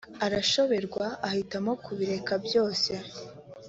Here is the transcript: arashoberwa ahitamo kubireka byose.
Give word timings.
arashoberwa 0.25 1.05
ahitamo 1.29 1.71
kubireka 1.83 2.33
byose. 2.45 2.91